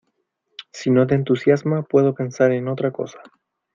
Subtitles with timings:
[0.73, 3.21] Si no te entusiasma, puedo pensar en otra cosa.